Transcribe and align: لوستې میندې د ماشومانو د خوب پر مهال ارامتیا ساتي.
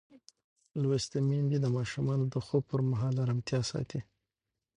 لوستې 0.81 1.19
میندې 1.27 1.57
د 1.61 1.65
ماشومانو 1.77 2.25
د 2.33 2.35
خوب 2.45 2.63
پر 2.71 2.81
مهال 2.89 3.15
ارامتیا 3.23 3.59
ساتي. 3.71 3.99